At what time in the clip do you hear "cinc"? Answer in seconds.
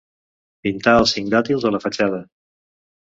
1.17-1.29